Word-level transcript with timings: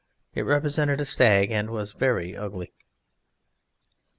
It 0.33 0.41
represented 0.47 0.99
a 0.99 1.05
stag 1.05 1.51
and 1.51 1.69
was 1.69 1.91
very 1.91 2.35
ugly. 2.35 2.73